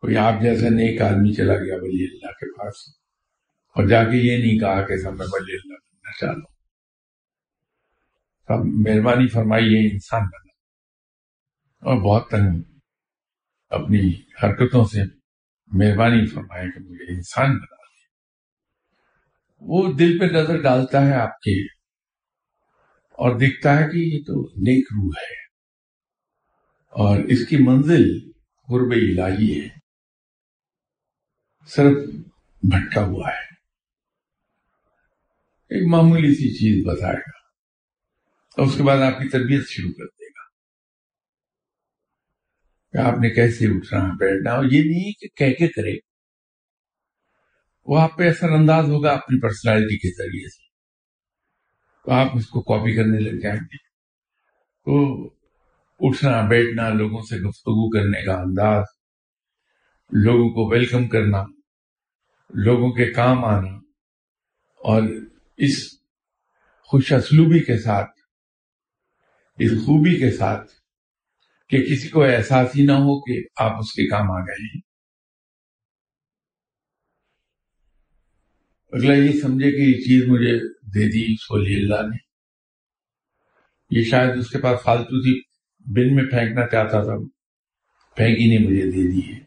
[0.00, 3.05] کوئی آپ جیسا نیک آدمی چلا گیا ولی اللہ کے پاس۔
[3.76, 6.34] اور جا کے یہ نہیں کہا کہ سب میں ولی اللہ بننا چاہ
[8.48, 10.52] سب مہربانی فرمائی یہ انسان بنا۔
[11.86, 12.62] اور بہت تنگ
[13.70, 14.12] اپنی
[14.42, 15.02] حرکتوں سے
[15.66, 18.04] مہربانی فرمائے کہ مجھے انسان بنا دے۔
[19.60, 21.64] وہ دل پہ نظر ڈالتا ہے آپ کے
[23.12, 25.46] اور دیکھتا ہے کہ یہ تو نیک روح ہے۔
[26.86, 28.32] اور اس کی منزل
[28.68, 29.68] قرب الہی ہے۔
[31.66, 31.96] صرف
[32.62, 33.45] بھٹکا ہوا ہے۔
[35.68, 37.36] ایک معمولی سی چیز بتائے گا۔
[38.56, 40.46] اور اس کے بعد آپ کی تربیت شروع کر دے گا۔
[42.92, 45.96] کہ آپ نے کیسے اٹھنا، بیٹھنا، اور یہ نہیں کہ کہہ کے کرے۔
[47.84, 50.66] وہ آپ پہ اثر انداز ہوگا اپنی پرسنالٹی کے ذریعے سے۔
[52.04, 53.76] تو آپ اس کو کاپی کرنے لگ جائیں گے۔
[54.84, 55.26] تو
[56.00, 58.84] اٹھنا، بیٹھنا، لوگوں سے گفتگو کرنے کا انداز،
[60.12, 61.44] لوگوں کو ویلکم کرنا،
[62.54, 63.76] لوگوں کے کام آنا،
[64.76, 65.02] اور
[65.56, 65.98] اس
[66.80, 68.10] خوش اسلوبی کے ساتھ،
[69.58, 70.70] اس خوبی کے ساتھ
[71.68, 74.80] کہ کسی کو احساس ہی نہ ہو کہ آپ اس کے کام آ گئے ہیں۔
[78.92, 82.16] اگلا یہ سمجھے کہ یہ چیز مجھے دے دی سولی اللہ نے۔
[83.90, 85.42] یہ شاید اس کے پاس فالتو تھی،
[85.80, 87.28] بن میں پھینکنا چاہتا تھا،
[88.16, 89.40] پھینکی نے مجھے دے دی ہے۔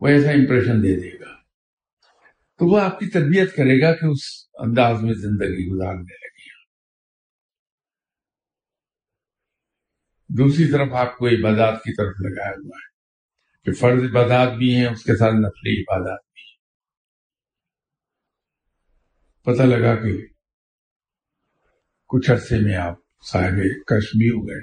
[0.00, 1.37] وہ ایسا امپریشن دے دے گا۔
[2.58, 6.38] تو وہ آپ کی تربیت کرے گا کہ اس انداز میں زندگی گزارنے لگی
[10.30, 12.88] دوسری طرف آپ کو عبادات کی طرف لگایا ہوا ہے
[13.64, 16.56] کہ فرض عبادات بھی ہیں، اس کے ساتھ نفلی عبادات بھی ہیں۔
[19.44, 20.26] پتہ لگا کہ
[22.06, 22.94] کچھ عرصے میں آپ
[23.32, 23.52] صاحب
[23.86, 24.60] کش بھی ہو گئے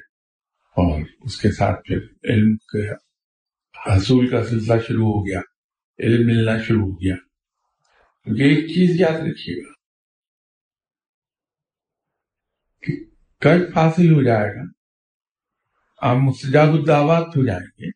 [0.77, 1.97] اور اس کے ساتھ پھر
[2.29, 2.91] علم کے
[3.87, 5.41] حصول کا سلسلہ شروع ہو گیا،
[5.99, 7.15] علم ملنا شروع ہو گیا۔
[8.25, 9.73] کیونکہ ایک چیز یاد رکھیے گا
[12.81, 12.93] کہ
[13.39, 14.61] کل حاصل ہو جائے گا،
[15.97, 17.89] آپ مستجاب الدعوات ہو جائیں گے،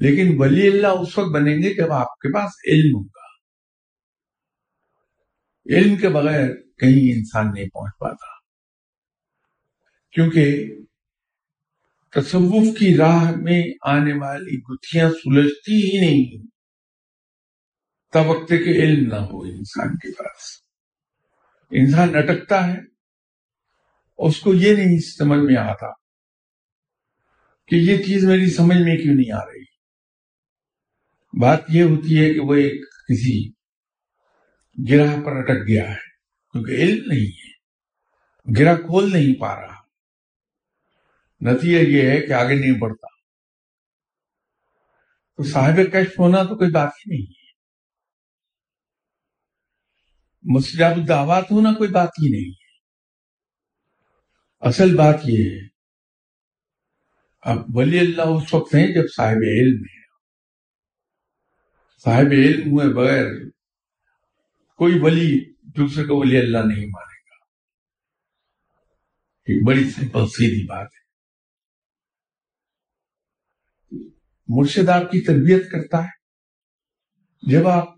[0.00, 3.24] لیکن ولی اللہ اس وقت بنیں گے جب آپ کے پاس علم ہوگا۔
[5.70, 8.34] علم کے بغیر کہیں انسان نہیں پہنچ پاتا۔
[10.10, 10.74] کیونکہ
[12.10, 16.53] تصوف کی راہ میں آنے والی گتھیاں سلجھتی ہی نہیں
[18.14, 20.62] تب وقت کے علم نہ ہو انسان کے پاس۔
[21.70, 22.78] انسان اٹکتا ہے،
[24.18, 25.86] اس کو یہ نہیں سمجھ میں آتا
[27.68, 29.64] کہ یہ چیز میری سمجھ میں کیوں نہیں آ رہی۔
[31.40, 33.50] بات یہ ہوتی ہے کہ وہ ایک کسی
[34.90, 36.10] گرہ پر اٹک گیا ہے،
[36.52, 37.52] کیونکہ علم نہیں ہے،
[38.58, 39.80] گرہ کھول نہیں پا رہا۔
[41.40, 43.06] نتیجہ یہ ہے کہ آگے نہیں بڑھتا۔
[45.36, 47.43] تو صاحب کشف ہونا تو کوئی بات ہی نہیں ہے۔
[50.44, 52.64] مسجد الدعوات ہونا کوئی بات ہی نہیں ہے۔
[54.60, 55.68] اصل بات یہ ہے۔
[57.40, 60.04] اب ولی اللہ اس وقت ہیں جب صاحب علم ہے
[62.04, 63.26] صاحب علم ہوئے بغیر
[64.76, 67.44] کوئی ولی دوسرے کو ولی اللہ نہیں مانے گا۔
[69.46, 71.04] ایک بڑی سمپل سیدھی بات ہے۔
[74.48, 76.24] مرشد آپ کی تربیت کرتا ہے۔
[77.42, 77.93] جب آپ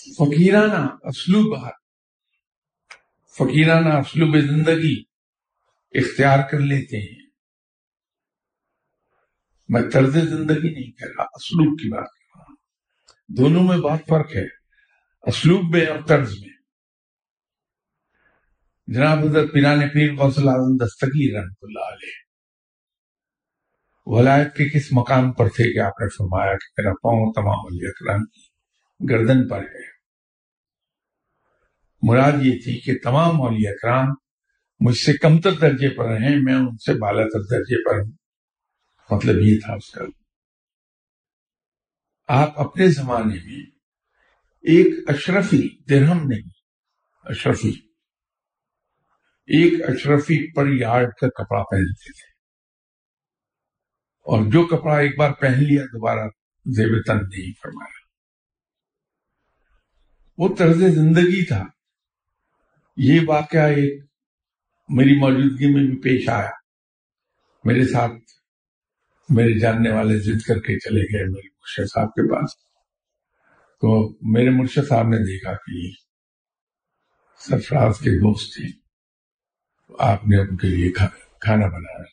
[0.00, 1.58] فقیرانہ اسلوب
[3.38, 5.02] فقیرانہ اسلوب زندگی
[5.92, 7.30] اختیار کر لیتے ہیں۔
[9.68, 12.56] میں طرز زندگی نہیں کہہ رہا، اسلوب کی بات کر رہا ہوں۔
[13.28, 14.46] دونوں میں بہت فرق ہے،
[15.22, 16.50] اسلوب میں اور طرز میں۔
[18.86, 22.30] جناب حضرت پیران پیر غوث اعظم دستگیر رحمت اللہ علیہ۔
[24.06, 27.88] ولایت کے کس مقام پر تھے کہ آپ نے فرمایا کہ میرا پاؤں تمام علی
[27.88, 28.49] اکرام کی
[29.08, 29.90] گردن پر ہے۔
[32.02, 34.06] مراد یہ تھی کہ تمام مول اکرام
[34.80, 38.12] مجھ سے کمتر درجے پر ہیں، میں ان سے بالا تر درجے پر ہوں۔
[39.10, 40.04] مطلب یہ تھا اس کا۔
[42.28, 43.70] آپ اپنے زمانے میں
[44.62, 46.50] ایک اشرفی درہم نہیں،
[47.22, 47.68] اشرفی۔
[49.46, 52.30] ایک اشرفی پر یارڈ کا کپڑا پہنتے تھے۔
[54.20, 56.28] اور جو کپڑا ایک بار پہن لیا، دوبارہ
[56.66, 57.99] زیب تن نہیں فرمایا۔
[60.40, 61.64] وہ طرز زندگی تھا۔
[62.96, 64.04] یہ واقعہ ایک
[64.88, 66.50] میری موجودگی میں بھی پیش آیا۔
[67.64, 68.12] میرے ساتھ
[69.28, 72.56] میرے جاننے والے ضد کر کے چلے گئے میرے مرشد صاحب کے پاس۔
[73.80, 75.90] تو میرے مرشد صاحب نے دیکھا کہ
[77.38, 78.64] سرفراز کے دوست تھے۔
[79.98, 80.92] آپ نے ان کے لیے
[81.40, 82.04] کھانا بنایا۔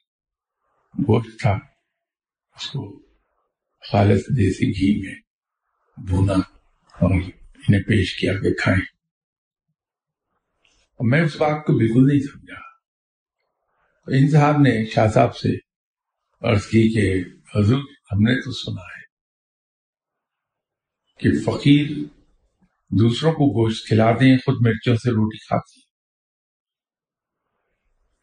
[1.00, 1.52] گوشت تھا،
[2.56, 3.02] اس کو
[3.92, 5.16] خالص دیسی گھی میں
[6.06, 6.34] بھونا
[6.92, 7.22] اور
[7.68, 8.82] انہیں پیش کیا کہ کھائیں۔
[10.78, 12.68] اور میں اس بات کو بالکل نہیں سمجھا۔
[14.08, 15.50] ان صاحب نے شاہ صاحب سے
[16.42, 17.80] عرض کی کہ حضور،
[18.12, 19.08] ہم نے تو سنا ہے
[21.20, 21.88] کہ فقیر
[22.90, 25.82] دوسروں کو گوشت کھلا دیں خود مرچوں سے روٹی کھاتی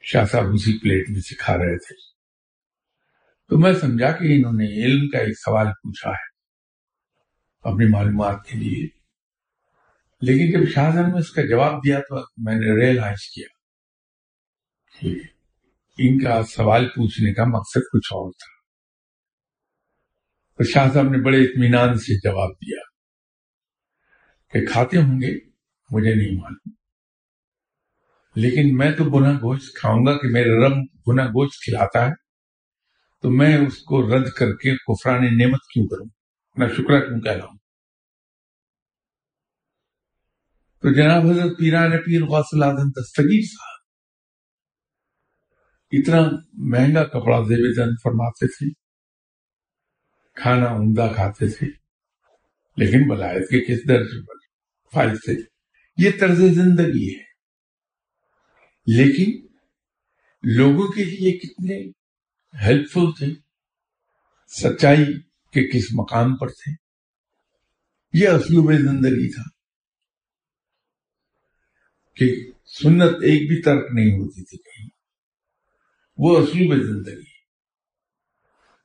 [0.03, 1.95] شاہ صاحب اسی پلیٹ میں سکھا رہے تھے۔
[3.49, 6.35] تو میں سمجھا کہ انہوں نے علم کا ایک سوال پوچھا ہے
[7.61, 9.04] اپنی معلومات کے لیے۔
[10.21, 13.49] لیکن جب شاہ صاحب نے اس کا جواب دیا تو میں نے ریئلائز کیا۔
[15.99, 18.55] ان کا سوال پوچھنے کا مقصد کچھ اور تھا۔
[20.57, 22.81] تو شاہ صاحب نے بڑے اطمینان سے جواب دیا
[24.53, 25.31] کہ کھاتے ہوں گے
[25.91, 26.75] مجھے نہیں معلوم۔
[28.35, 32.13] لیکن میں تو بنا گوشت کھاؤں گا کہ میرا رنگ بنا گوشت کھلاتا ہے
[33.23, 36.07] تو میں اس کو رد کر کے کفران نعمت کیوں کروں؟
[36.57, 37.59] میں شکرہ کیوں کہہ رہا ہوں
[40.85, 43.87] تو جناب حضرت پیران پیر غوث اعظم دستگیر صاحب،
[45.93, 48.67] اتنا مہنگا کپڑا زیب جن فرماتے تھے،
[50.35, 51.67] کھانا عمدہ کھاتے تھے،
[52.77, 54.35] لیکن بلایت کے کس درجے پر
[54.95, 55.33] فائد تھے؟
[55.97, 57.25] یہ طرز زندگی ہے۔
[58.87, 59.47] لیکن
[60.43, 61.91] لوگوں کے لیے کتنے
[62.67, 63.27] ہیلپ فل تھے،
[64.47, 65.05] سچائی
[65.53, 66.73] کے کس مقام پر تھے،
[68.13, 69.54] یہ اسلوب زندگی تھا۔
[72.17, 74.89] کہ سنت ایک بھی ترک نہیں ہوتی تھی کہیں۔
[76.19, 77.35] وہ اسلوب زندگی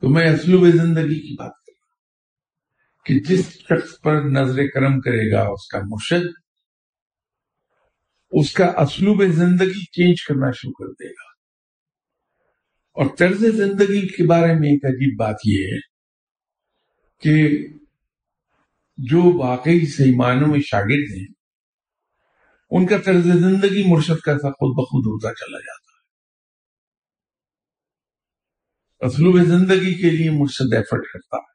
[0.02, 1.90] تو میں اسلوب زندگی کی بات کر رہا
[3.06, 6.26] کہ جس شخص پر نظر کرم کرے گا، اس کا مرشد،
[8.32, 11.30] اس کا اسلوب زندگی چینج کرنا شروع کر دے گا۔
[12.94, 15.80] اور طرز زندگی کے بارے میں ایک عجیب بات یہ ہے
[17.20, 17.68] کہ
[18.98, 21.39] جو واقعی صحیح معنوں میں شاگرد ہیں
[22.70, 26.00] ان کا طرز زندگی مرشد کا سا خود بخود ہوتا چلا جاتا ہے۔
[29.08, 31.54] اسلوب زندگی کے لیے مرشد ایفرٹ کرتا ہے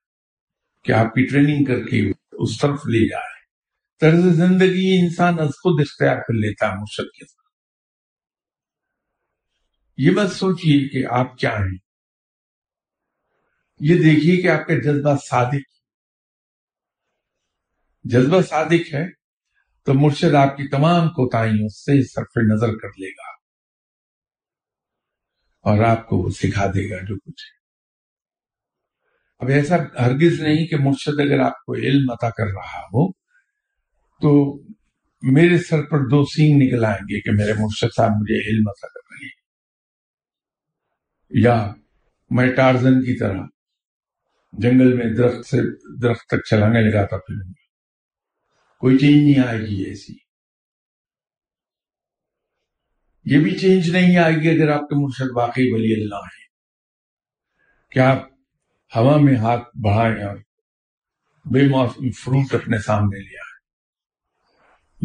[0.82, 3.34] کہ آپ کی ٹریننگ کر کے اس طرف لے جائے
[4.00, 7.44] طرز زندگی انسان از خود اختیار کر لیتا ہے مرشد کے ساتھ۔
[9.96, 11.78] یہ بات سوچئے کہ آپ کیا ہیں۔
[13.80, 15.74] یہ دیکھیے کہ آپ کا جذبہ صادق
[18.04, 19.23] جذبہ صادق ہے
[19.84, 23.30] تو مرشد آپ کی تمام کوتاہیوں سے صرف نظر کر لے گا
[25.60, 27.42] اور آپ کو وہ سکھا دے گا جو کچھ
[29.38, 33.12] اب ایسا ہرگز نہیں کہ مرشد اگر آپ کو علم عطا کر رہا ہو،
[34.20, 34.62] تو
[35.22, 38.86] میرے سر پر دو سینگ نکل آئیں گے کہ میرے مرشد صاحب مجھے علم عطا
[38.86, 39.44] کر رہے ہیں۔
[41.30, 41.74] یا
[42.30, 43.42] میں ٹارزن کی طرح
[44.52, 45.56] جنگل میں درخت سے
[46.02, 47.63] درخت تک چلانے لگا تھا پھر۔
[48.84, 50.12] کوئی چینج نہیں آئے گی ایسی۔
[53.24, 56.44] یہ بھی چینج نہیں آئے گی اگر آپ کے مرشد واقعی ولی اللہ ہیں۔
[57.90, 58.22] کیا آپ
[58.96, 60.36] ہوا میں ہاتھ بڑھائیں اور
[61.44, 63.54] بے موسم فروٹ اپنے سامنے لیا ہے؟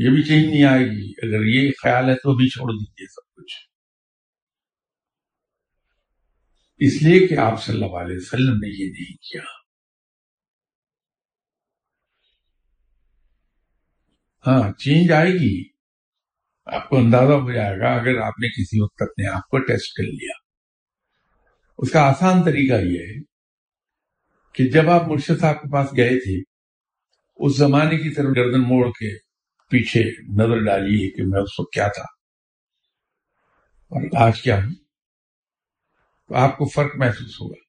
[0.06, 3.36] یہ بھی چینج نہیں آئے گی اگر یہ خیال ہے تو بھی چھوڑ دیجیے سب
[3.36, 3.70] کچھ۔
[6.78, 9.59] اس لیے کہ آپ صلی اللہ علیہ وسلم نے یہ نہیں کیا۔
[14.48, 15.70] ہاں چینج آئے گی۔
[16.66, 19.98] آپ کو اندازہ ہو جائے گا اگر آپ نے کسی وقت اپنے آپ کو ٹیسٹ
[19.98, 20.34] کر لیا۔
[21.78, 23.22] اس کا آسان طریقہ یہ ہے
[24.54, 26.42] کہ جب آپ مرشد صاحب کے پاس گئے تھے،
[27.36, 29.18] اس زمانے کی طرف گردن موڑ کے
[29.70, 32.04] پیچھے نظر ڈالیے کہ میں اس وقت کیا تھا۔
[33.90, 34.74] اور آج کیا ہوں؟
[36.28, 37.62] تو آپ کو فرق محسوس ہوگا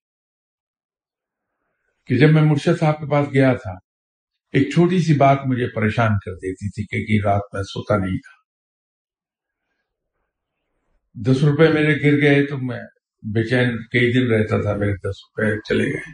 [2.07, 3.90] کہ جب میں مرشد صاحب کے پاس گیا تھا
[4.53, 8.41] ایک چھوٹی سی بات مجھے پریشان کر دیتی تھی کہ رات میں سوتا نہیں تھا۔
[11.15, 12.81] دس روپے میرے گر گئے تو میں
[13.23, 16.13] بے چین کئی دن رہتا تھا، میرے دس روپے چلے گئے۔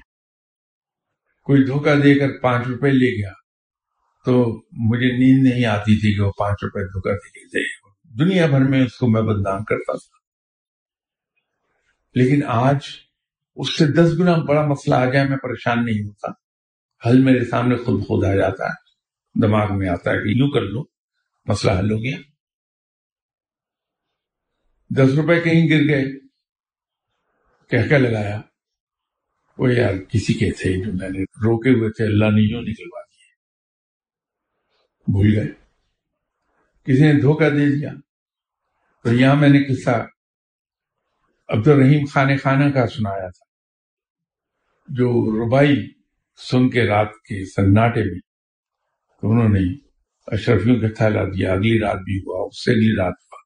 [1.43, 3.33] کوئی دھوکہ دے کر پانچ روپے لے گیا
[4.25, 7.87] تو مجھے نیند نہیں آتی تھی کہ وہ پانچ روپے دھوکہ دے دے۔
[8.25, 10.17] دنیا بھر میں اس کو میں بدنام کرتا تھا۔
[12.15, 12.79] لیکن آج
[13.57, 16.46] اس سے دس گنا بڑا مسئلہ آ جائے میں پریشان نہیں ہوتا۔
[17.05, 18.87] حل میرے سامنے خود خود آ جاتا ہے۔
[19.43, 20.83] دماغ میں آتا ہے کہ یوں کر لو،
[21.45, 22.17] مسئلہ حل ہو گیا۔
[24.97, 26.05] دس روپے کہیں گر گئے۔
[27.69, 28.41] کہہ کے لگایا۔
[29.59, 33.03] وہ یار کسی کے تھے جو میں نے روکے ہوئے تھے، اللہ نے یوں نکلوا
[33.03, 33.33] دیے۔
[35.13, 35.55] بھول گئے۔
[36.85, 37.93] کسی نے دھوکہ دے دیا۔
[39.05, 40.07] تو یہاں میں نے قصہ
[41.49, 43.47] عبد الرحیم خان خانہ کا سنایا تھا۔
[44.89, 45.09] جو
[45.45, 45.96] ربائی
[46.37, 48.21] سن کے رات کے سناٹے میں
[49.21, 49.75] تو انہوں نے
[50.27, 53.37] اشرفیوں کا تھیلا دیا۔ اگلی رات بھی ہوا، اس سے اگلی رات ہوا۔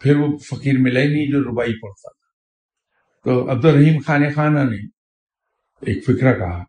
[0.00, 2.24] پھر وہ فقیر ملا ہی نہیں جو ربائی پڑتا تھا۔
[3.24, 4.76] تو عبد الرحیم خان خانہ نے
[5.80, 6.64] ایک فکرہ کہا،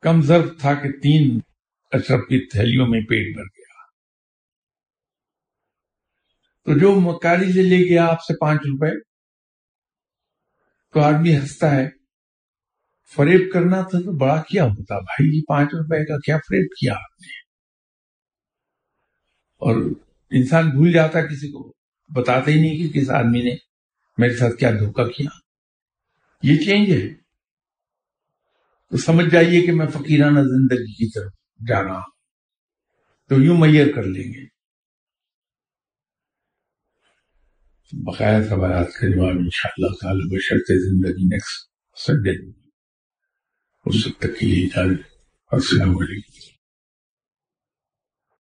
[0.00, 1.38] کم ضرب تھا کہ تین
[1.92, 3.70] اشرف کی تھیلیوں میں پیٹ بھر گیا۔
[6.64, 9.00] تو جو مکاری سے لے گیا آپ سے پانچ روپے،
[10.92, 11.99] تو آدمی ہنستا ہے۔
[13.16, 16.92] فریب کرنا تھا تو بڑا کیا ہوتا، بھائی یہ پانچ روپے کا کیا فریب کیا
[16.92, 17.40] آپ نے؟
[19.58, 19.90] اور
[20.30, 21.74] انسان بھول جاتا کسی کو
[22.08, 23.54] بتاتا ہی نہیں کہ کس آدمی نے
[24.18, 25.26] میرے ساتھ کیا دھوکا کیا۔
[26.42, 27.14] یہ چینج ہے۔
[28.90, 31.32] تو سمجھ جائیے کہ میں فقیرانہ زندگی کی طرف
[31.68, 32.10] جانا ہوں۔
[33.28, 34.44] تو یوں میئر کر لیں گے۔
[37.92, 41.70] بقایا سوالات کا جواب ان شاء اللہ تعالی بشرط زندگی نیکسٹ
[42.06, 42.59] سنڈے
[43.86, 45.02] اس وقت تک کے لیے اجازت
[45.52, 46.39] السلام علیکم